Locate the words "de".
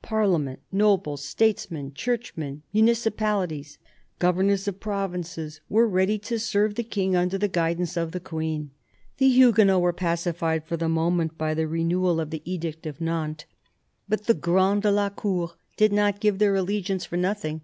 14.84-14.90